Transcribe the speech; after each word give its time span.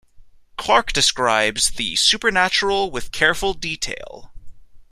Clarke 0.57 0.93
describes 0.93 1.69
the 1.73 1.95
supernatural 1.95 2.89
with 2.89 3.11
careful 3.11 3.53
detail. 3.53 4.31